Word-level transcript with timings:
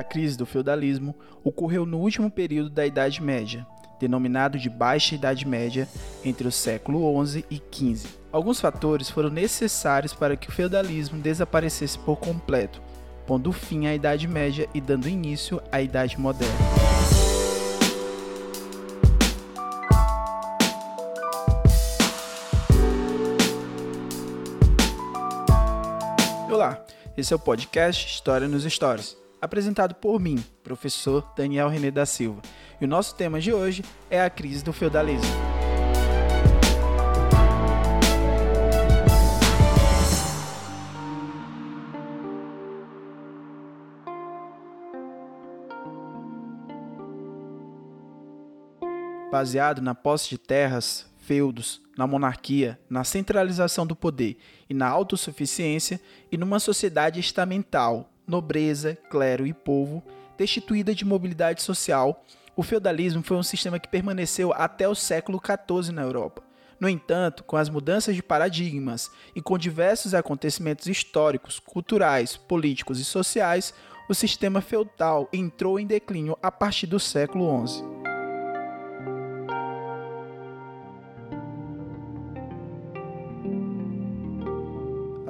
A 0.00 0.02
crise 0.02 0.34
do 0.34 0.46
feudalismo 0.46 1.14
ocorreu 1.44 1.84
no 1.84 1.98
último 1.98 2.30
período 2.30 2.70
da 2.70 2.86
Idade 2.86 3.22
Média, 3.22 3.66
denominado 4.00 4.58
de 4.58 4.70
Baixa 4.70 5.14
Idade 5.14 5.46
Média, 5.46 5.86
entre 6.24 6.48
o 6.48 6.50
século 6.50 7.22
XI 7.26 7.44
e 7.50 7.60
XV. 7.70 8.08
Alguns 8.32 8.58
fatores 8.58 9.10
foram 9.10 9.28
necessários 9.28 10.14
para 10.14 10.38
que 10.38 10.48
o 10.48 10.52
feudalismo 10.52 11.20
desaparecesse 11.20 11.98
por 11.98 12.16
completo, 12.16 12.80
pondo 13.26 13.52
fim 13.52 13.88
à 13.88 13.94
Idade 13.94 14.26
Média 14.26 14.66
e 14.72 14.80
dando 14.80 15.06
início 15.06 15.62
à 15.70 15.82
Idade 15.82 16.18
Moderna. 16.18 16.56
Olá, 26.50 26.82
esse 27.18 27.34
é 27.34 27.36
o 27.36 27.38
podcast 27.38 28.06
História 28.06 28.48
nos 28.48 28.64
Stories, 28.64 29.20
apresentado 29.40 29.94
por 29.94 30.20
mim, 30.20 30.44
professor 30.62 31.32
Daniel 31.36 31.68
René 31.68 31.90
da 31.90 32.04
Silva. 32.04 32.42
E 32.80 32.84
o 32.84 32.88
nosso 32.88 33.14
tema 33.14 33.40
de 33.40 33.52
hoje 33.52 33.84
é 34.10 34.20
a 34.20 34.28
crise 34.28 34.62
do 34.62 34.72
feudalismo. 34.72 35.30
Baseado 49.30 49.80
na 49.80 49.94
posse 49.94 50.28
de 50.28 50.36
terras, 50.36 51.08
feudos, 51.18 51.80
na 51.96 52.04
monarquia, 52.06 52.80
na 52.90 53.04
centralização 53.04 53.86
do 53.86 53.94
poder 53.94 54.36
e 54.68 54.74
na 54.74 54.88
autossuficiência, 54.88 56.00
e 56.32 56.36
numa 56.36 56.58
sociedade 56.58 57.20
estamental, 57.20 58.10
nobreza, 58.30 58.96
clero 59.10 59.46
e 59.46 59.52
povo, 59.52 60.02
destituída 60.38 60.94
de 60.94 61.04
mobilidade 61.04 61.62
social, 61.62 62.24
o 62.56 62.62
feudalismo 62.62 63.22
foi 63.22 63.36
um 63.36 63.42
sistema 63.42 63.78
que 63.78 63.88
permaneceu 63.88 64.52
até 64.54 64.88
o 64.88 64.94
século 64.94 65.40
XIV 65.44 65.92
na 65.92 66.02
Europa. 66.02 66.42
No 66.78 66.88
entanto, 66.88 67.44
com 67.44 67.56
as 67.56 67.68
mudanças 67.68 68.16
de 68.16 68.22
paradigmas 68.22 69.10
e 69.36 69.42
com 69.42 69.58
diversos 69.58 70.14
acontecimentos 70.14 70.86
históricos, 70.86 71.58
culturais, 71.58 72.38
políticos 72.38 72.98
e 72.98 73.04
sociais, 73.04 73.74
o 74.08 74.14
sistema 74.14 74.60
feudal 74.60 75.28
entrou 75.32 75.78
em 75.78 75.86
declínio 75.86 76.38
a 76.42 76.50
partir 76.50 76.86
do 76.86 76.98
século 76.98 77.66
XI. 77.66 77.89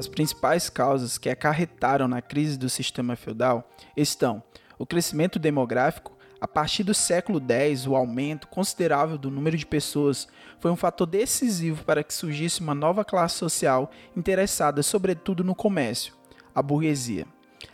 As 0.01 0.09
principais 0.09 0.71
causas 0.71 1.19
que 1.19 1.29
acarretaram 1.29 2.09
na 2.09 2.23
crise 2.23 2.57
do 2.57 2.71
sistema 2.71 3.17
feudal 3.17 3.71
estão 3.95 4.43
o 4.79 4.87
crescimento 4.87 5.39
demográfico. 5.39 6.17
A 6.41 6.49
partir 6.49 6.85
do 6.85 6.95
século 6.95 7.39
X, 7.39 7.87
o 7.87 7.95
aumento 7.95 8.49
considerável 8.49 9.19
do 9.19 9.31
número 9.31 9.59
de 9.59 9.67
pessoas 9.67 10.27
foi 10.59 10.71
um 10.71 10.77
fator 10.77 11.07
decisivo 11.07 11.85
para 11.85 12.03
que 12.03 12.15
surgisse 12.15 12.63
uma 12.63 12.75
nova 12.75 13.05
classe 13.05 13.37
social 13.37 13.91
interessada 14.17 14.83
sobretudo 14.83 15.45
no 15.45 15.55
comércio, 15.55 16.15
a 16.55 16.63
burguesia. 16.63 17.27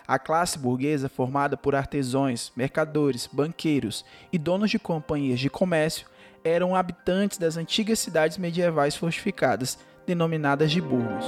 A 0.04 0.19
classe 0.19 0.58
burguesa, 0.58 1.08
formada 1.08 1.56
por 1.56 1.77
artesãos, 1.77 2.52
mercadores, 2.56 3.28
banqueiros 3.32 4.04
e 4.32 4.38
donos 4.38 4.72
de 4.72 4.80
companhias 4.80 5.38
de 5.38 5.48
comércio, 5.48 6.08
eram 6.42 6.74
habitantes 6.74 7.38
das 7.38 7.56
antigas 7.56 8.00
cidades 8.00 8.36
medievais 8.36 8.97
fortificadas, 8.97 9.78
denominadas 10.04 10.72
de 10.72 10.80
burgos. 10.80 11.24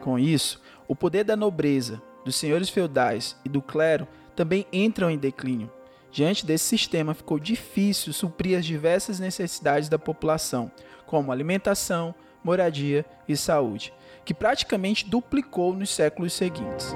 Com 0.00 0.18
isso, 0.18 0.60
o 0.88 0.96
poder 0.96 1.24
da 1.24 1.36
nobreza, 1.36 2.00
dos 2.24 2.36
senhores 2.36 2.68
feudais 2.68 3.36
e 3.44 3.48
do 3.48 3.62
clero 3.62 4.06
também 4.34 4.66
entram 4.72 5.10
em 5.10 5.18
declínio. 5.18 5.70
Diante 6.10 6.44
desse 6.44 6.64
sistema, 6.64 7.14
ficou 7.14 7.38
difícil 7.38 8.12
suprir 8.12 8.58
as 8.58 8.64
diversas 8.64 9.20
necessidades 9.20 9.88
da 9.88 9.98
população, 9.98 10.70
como 11.06 11.30
alimentação, 11.30 12.14
moradia 12.42 13.04
e 13.28 13.36
saúde, 13.36 13.92
que 14.24 14.34
praticamente 14.34 15.08
duplicou 15.08 15.74
nos 15.74 15.90
séculos 15.90 16.32
seguintes. 16.32 16.94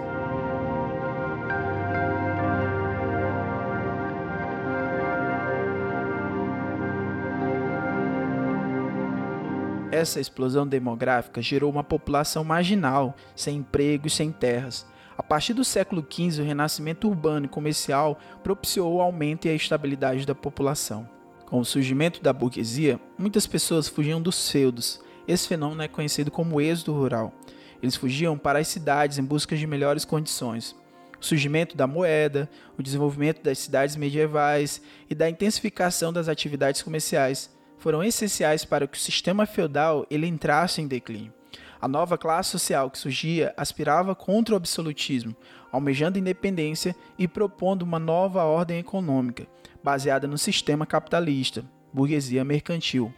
Essa 9.94 10.18
explosão 10.18 10.66
demográfica 10.66 11.40
gerou 11.40 11.70
uma 11.70 11.84
população 11.84 12.42
marginal, 12.42 13.14
sem 13.36 13.58
emprego 13.58 14.08
e 14.08 14.10
sem 14.10 14.32
terras. 14.32 14.84
A 15.16 15.22
partir 15.22 15.52
do 15.54 15.64
século 15.64 16.04
XV, 16.04 16.42
o 16.42 16.44
renascimento 16.44 17.06
urbano 17.06 17.46
e 17.46 17.48
comercial 17.48 18.18
propiciou 18.42 18.92
o 18.92 19.00
aumento 19.00 19.46
e 19.46 19.50
a 19.50 19.54
estabilidade 19.54 20.26
da 20.26 20.34
população. 20.34 21.08
Com 21.46 21.60
o 21.60 21.64
surgimento 21.64 22.20
da 22.20 22.32
burguesia, 22.32 22.98
muitas 23.16 23.46
pessoas 23.46 23.86
fugiam 23.86 24.20
dos 24.20 24.50
feudos. 24.50 25.00
Esse 25.28 25.46
fenômeno 25.46 25.82
é 25.82 25.86
conhecido 25.86 26.28
como 26.28 26.60
êxodo 26.60 26.92
rural. 26.92 27.32
Eles 27.80 27.94
fugiam 27.94 28.36
para 28.36 28.58
as 28.58 28.66
cidades 28.66 29.18
em 29.18 29.24
busca 29.24 29.56
de 29.56 29.64
melhores 29.64 30.04
condições. 30.04 30.74
O 31.20 31.24
surgimento 31.24 31.76
da 31.76 31.86
moeda, 31.86 32.50
o 32.76 32.82
desenvolvimento 32.82 33.44
das 33.44 33.60
cidades 33.60 33.94
medievais 33.94 34.82
e 35.08 35.14
da 35.14 35.30
intensificação 35.30 36.12
das 36.12 36.26
atividades 36.26 36.82
comerciais 36.82 37.54
foram 37.78 38.02
essenciais 38.02 38.64
para 38.64 38.86
que 38.86 38.96
o 38.96 39.00
sistema 39.00 39.46
feudal 39.46 40.06
ele 40.10 40.26
entrasse 40.26 40.80
em 40.80 40.86
declínio. 40.86 41.32
A 41.80 41.88
nova 41.88 42.16
classe 42.16 42.50
social 42.50 42.90
que 42.90 42.98
surgia 42.98 43.52
aspirava 43.56 44.14
contra 44.14 44.54
o 44.54 44.56
absolutismo, 44.56 45.36
almejando 45.70 46.18
independência 46.18 46.96
e 47.18 47.28
propondo 47.28 47.82
uma 47.82 47.98
nova 47.98 48.42
ordem 48.44 48.78
econômica, 48.78 49.46
baseada 49.82 50.26
no 50.26 50.38
sistema 50.38 50.86
capitalista, 50.86 51.64
burguesia 51.92 52.42
mercantil. 52.44 53.12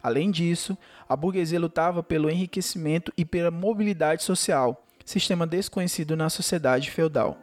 Além 0.00 0.30
disso, 0.30 0.78
a 1.08 1.16
burguesia 1.16 1.58
lutava 1.58 2.02
pelo 2.02 2.30
enriquecimento 2.30 3.12
e 3.16 3.24
pela 3.24 3.50
mobilidade 3.50 4.22
social, 4.22 4.86
sistema 5.04 5.46
desconhecido 5.46 6.16
na 6.16 6.30
sociedade 6.30 6.90
feudal. 6.90 7.36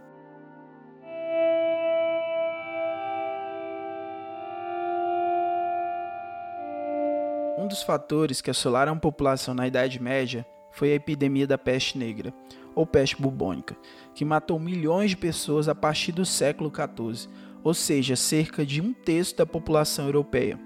Um 7.59 7.67
dos 7.67 7.83
fatores 7.83 8.39
que 8.39 8.49
assolaram 8.49 8.93
a 8.93 8.95
população 8.95 9.53
na 9.53 9.67
Idade 9.67 10.01
Média 10.01 10.45
foi 10.71 10.93
a 10.93 10.95
epidemia 10.95 11.45
da 11.45 11.57
peste 11.57 11.97
negra, 11.97 12.33
ou 12.73 12.87
peste 12.87 13.21
bubônica, 13.21 13.75
que 14.15 14.23
matou 14.23 14.57
milhões 14.57 15.09
de 15.09 15.17
pessoas 15.17 15.67
a 15.67 15.75
partir 15.75 16.13
do 16.13 16.25
século 16.25 16.71
XIV, 16.73 17.29
ou 17.61 17.73
seja, 17.73 18.15
cerca 18.15 18.65
de 18.65 18.79
um 18.79 18.93
terço 18.93 19.35
da 19.35 19.45
população 19.45 20.05
europeia. 20.05 20.57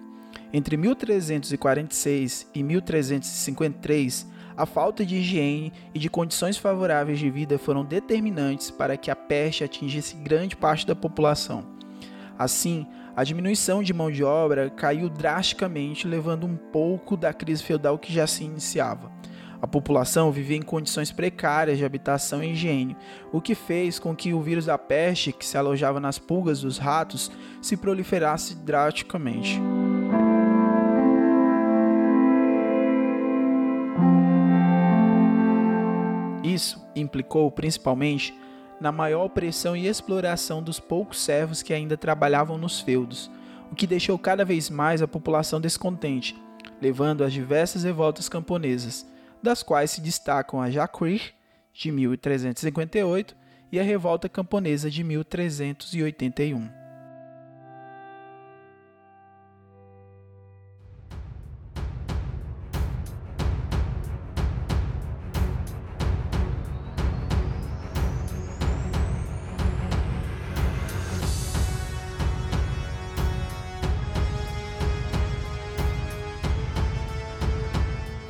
Entre 0.54 0.78
1346 0.78 2.52
e 2.54 2.62
1353, 2.62 4.28
a 4.56 4.68
falta 4.68 5.04
de 5.04 5.16
higiene 5.16 5.74
e 5.96 6.00
de 6.00 6.12
condições 6.12 6.58
favoráveis 6.58 7.18
de 7.18 7.28
vida 7.28 7.58
foram 7.58 7.84
determinantes 7.84 8.70
para 8.70 8.98
que 8.98 9.10
a 9.10 9.16
peste 9.16 9.64
atingisse 9.64 10.16
grande 10.18 10.56
parte 10.56 10.86
da 10.86 10.96
população. 10.96 11.66
Assim, 12.38 12.86
a 13.16 13.24
diminuição 13.24 13.84
de 13.84 13.94
mão 13.94 14.10
de 14.10 14.24
obra 14.24 14.72
caiu 14.72 15.08
drasticamente, 15.08 16.08
levando 16.08 16.48
um 16.48 16.56
pouco 16.56 17.16
da 17.16 17.32
crise 17.32 17.64
feudal 17.64 17.98
que 18.00 18.12
já 18.12 18.26
se 18.26 18.44
iniciava. 18.44 19.12
A 19.62 19.68
população 19.68 20.32
vivia 20.32 20.58
em 20.58 20.62
condições 20.62 21.12
precárias 21.12 21.78
de 21.78 21.86
habitação 21.86 22.44
e 22.44 22.52
higiene, 22.52 22.98
o 23.32 23.40
que 23.40 23.56
fez 23.56 24.00
com 24.00 24.16
que 24.16 24.34
o 24.34 24.42
vírus 24.42 24.66
da 24.66 24.78
peste, 24.78 25.32
que 25.32 25.46
se 25.46 25.58
alojava 25.58 26.00
nas 26.00 26.20
pulgas 26.20 26.62
dos 26.62 26.78
ratos, 26.78 27.32
se 27.62 27.78
proliferasse 27.78 28.56
drasticamente. 28.56 29.62
Isso 36.44 36.84
implicou 36.96 37.50
principalmente 37.50 38.38
na 38.84 38.92
maior 38.92 39.24
opressão 39.24 39.78
e 39.78 39.88
exploração 39.88 40.62
dos 40.62 40.78
poucos 40.78 41.22
servos 41.22 41.64
que 41.64 41.74
ainda 41.74 41.96
trabalhavam 41.96 42.58
nos 42.58 42.82
feudos, 42.82 43.32
o 43.72 43.76
que 43.76 43.88
deixou 43.88 44.20
cada 44.20 44.44
vez 44.44 44.70
mais 44.70 45.02
a 45.02 45.08
população 45.08 45.62
descontente, 45.62 46.36
levando 46.82 47.24
às 47.24 47.32
diversas 47.32 47.86
revoltas 47.86 48.28
camponesas, 48.28 49.10
das 49.42 49.64
quais 49.64 49.92
se 49.92 50.02
destacam 50.02 50.62
a 50.62 50.70
Jacquerie, 50.70 51.32
de 51.74 51.94
1358, 51.94 53.34
e 53.72 53.80
a 53.80 53.84
Revolta 53.84 54.28
Camponesa 54.28 54.92
de 54.92 55.02
1381. 55.02 56.83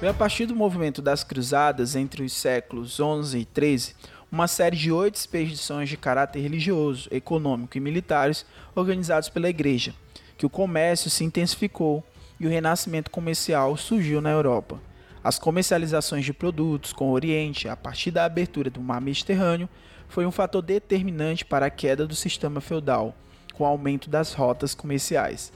Foi 0.03 0.09
a 0.09 0.13
partir 0.13 0.45
do 0.45 0.53
movimento 0.53 1.01
das 1.01 1.23
Cruzadas 1.23 1.95
entre 1.95 2.23
os 2.23 2.33
séculos 2.33 2.99
11 2.99 3.37
e 3.39 3.45
13, 3.45 3.95
uma 4.29 4.49
série 4.49 4.75
de 4.75 4.91
oito 4.91 5.15
expedições 5.15 5.87
de 5.87 5.95
caráter 5.95 6.41
religioso, 6.41 7.07
econômico 7.09 7.77
e 7.77 7.79
militares 7.79 8.45
organizados 8.75 9.29
pela 9.29 9.47
Igreja, 9.47 9.93
que 10.37 10.45
o 10.45 10.49
comércio 10.49 11.09
se 11.09 11.23
intensificou 11.23 12.03
e 12.37 12.45
o 12.45 12.49
renascimento 12.49 13.09
comercial 13.09 13.77
surgiu 13.77 14.19
na 14.19 14.29
Europa. 14.29 14.77
As 15.23 15.39
comercializações 15.39 16.25
de 16.25 16.33
produtos 16.33 16.91
com 16.91 17.07
o 17.07 17.13
Oriente, 17.13 17.69
a 17.69 17.77
partir 17.77 18.11
da 18.11 18.25
abertura 18.25 18.69
do 18.69 18.81
mar 18.81 18.99
Mediterrâneo, 18.99 19.69
foi 20.09 20.25
um 20.25 20.31
fator 20.31 20.61
determinante 20.61 21.45
para 21.45 21.67
a 21.67 21.69
queda 21.69 22.05
do 22.05 22.13
sistema 22.13 22.59
feudal, 22.59 23.15
com 23.53 23.63
o 23.63 23.67
aumento 23.67 24.09
das 24.09 24.33
rotas 24.33 24.75
comerciais. 24.75 25.53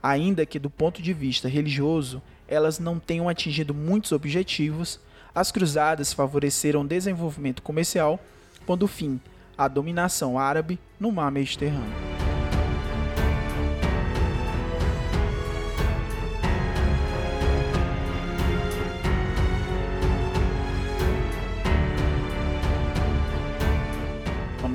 Ainda 0.00 0.46
que, 0.46 0.60
do 0.60 0.70
ponto 0.70 1.02
de 1.02 1.12
vista 1.12 1.48
religioso, 1.48 2.22
elas 2.48 2.78
não 2.78 2.98
tenham 2.98 3.28
atingido 3.28 3.74
muitos 3.74 4.10
objetivos, 4.10 4.98
as 5.34 5.52
cruzadas 5.52 6.12
favoreceram 6.12 6.86
desenvolvimento 6.86 7.62
comercial, 7.62 8.18
pondo 8.66 8.88
fim 8.88 9.20
à 9.56 9.68
dominação 9.68 10.38
árabe 10.38 10.78
no 10.98 11.12
mar 11.12 11.30
Mediterrâneo. 11.30 12.18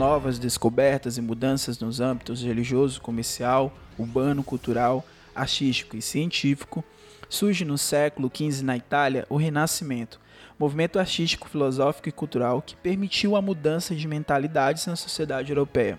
novas 0.03 0.37
descobertas 0.37 1.17
e 1.17 1.21
mudanças 1.21 1.79
nos 1.79 2.01
âmbitos 2.01 2.43
religioso, 2.43 2.99
comercial, 2.99 3.71
urbano, 3.97 4.43
cultural, 4.43 5.05
artístico 5.33 5.95
e 5.95 6.01
científico, 6.01 6.83
surge 7.33 7.65
no 7.65 7.79
século 7.79 8.31
XV 8.31 8.63
na 8.63 8.77
Itália 8.77 9.25
o 9.27 9.37
Renascimento, 9.37 10.19
movimento 10.57 10.99
artístico, 10.99 11.49
filosófico 11.49 12.07
e 12.07 12.11
cultural 12.11 12.61
que 12.61 12.75
permitiu 12.75 13.35
a 13.35 13.41
mudança 13.41 13.95
de 13.95 14.07
mentalidades 14.07 14.85
na 14.85 14.95
sociedade 14.95 15.51
europeia. 15.51 15.97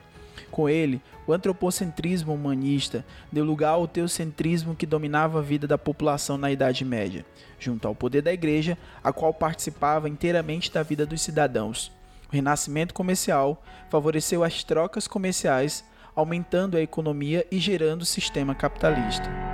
Com 0.48 0.68
ele, 0.68 1.02
o 1.26 1.32
antropocentrismo 1.32 2.32
humanista 2.32 3.04
deu 3.32 3.44
lugar 3.44 3.70
ao 3.70 3.88
teocentrismo 3.88 4.76
que 4.76 4.86
dominava 4.86 5.40
a 5.40 5.42
vida 5.42 5.66
da 5.66 5.76
população 5.76 6.38
na 6.38 6.52
Idade 6.52 6.84
Média, 6.84 7.26
junto 7.58 7.88
ao 7.88 7.96
poder 7.96 8.22
da 8.22 8.32
Igreja, 8.32 8.78
a 9.02 9.12
qual 9.12 9.34
participava 9.34 10.08
inteiramente 10.08 10.70
da 10.70 10.84
vida 10.84 11.04
dos 11.04 11.20
cidadãos. 11.20 11.90
O 12.30 12.34
renascimento 12.34 12.94
comercial 12.94 13.60
favoreceu 13.90 14.44
as 14.44 14.62
trocas 14.62 15.08
comerciais, 15.08 15.84
aumentando 16.14 16.76
a 16.76 16.80
economia 16.80 17.44
e 17.50 17.58
gerando 17.58 18.02
o 18.02 18.06
sistema 18.06 18.54
capitalista. 18.54 19.53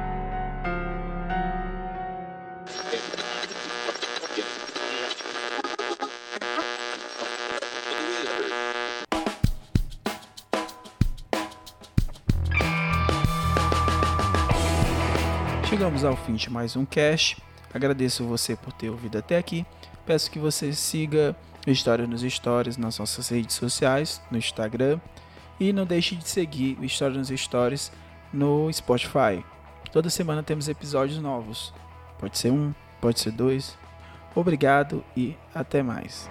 Chegamos 15.71 16.05
ao 16.05 16.17
fim 16.17 16.35
de 16.35 16.51
mais 16.51 16.75
um 16.75 16.85
cast. 16.85 17.41
Agradeço 17.73 18.25
você 18.25 18.57
por 18.57 18.73
ter 18.73 18.91
ouvido 18.91 19.17
até 19.19 19.39
aqui. 19.39 19.65
Peço 20.05 20.29
que 20.29 20.37
você 20.41 20.73
siga 20.73 21.37
História 21.65 22.09
nos 22.09 22.23
Stories 22.23 22.77
nas 22.77 22.99
nossas 22.99 23.29
redes 23.29 23.55
sociais, 23.55 24.21
no 24.33 24.37
Instagram. 24.37 24.99
E 25.61 25.73
não 25.73 25.87
deixe 25.87 26.17
de 26.17 26.29
seguir 26.29 26.77
História 26.83 27.17
nos 27.17 27.29
Stories 27.29 27.93
no 28.33 28.69
Spotify. 28.73 29.45
Toda 29.93 30.11
semana 30.11 30.43
temos 30.43 30.69
episódios 30.69 31.21
novos. 31.21 31.73
Pode 32.19 32.37
ser 32.37 32.51
um, 32.51 32.75
pode 33.01 33.21
ser 33.21 33.31
dois. 33.31 33.79
Obrigado 34.35 35.05
e 35.17 35.37
até 35.55 35.85
mais. 35.85 36.29